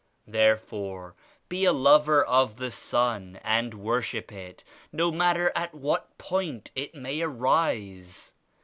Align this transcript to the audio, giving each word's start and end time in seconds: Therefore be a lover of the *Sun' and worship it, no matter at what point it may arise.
Therefore 0.25 1.13
be 1.47 1.63
a 1.63 1.71
lover 1.71 2.25
of 2.25 2.55
the 2.57 2.71
*Sun' 2.71 3.35
and 3.43 3.75
worship 3.75 4.31
it, 4.31 4.63
no 4.91 5.11
matter 5.11 5.51
at 5.55 5.75
what 5.75 6.17
point 6.17 6.71
it 6.73 6.95
may 6.95 7.21
arise. 7.21 8.33